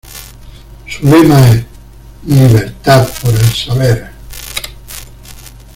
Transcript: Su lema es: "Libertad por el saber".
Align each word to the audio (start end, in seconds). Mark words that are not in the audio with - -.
Su 0.87 1.05
lema 1.05 1.47
es: 1.51 1.63
"Libertad 2.25 3.07
por 3.21 3.35
el 3.35 3.53
saber". 3.53 4.09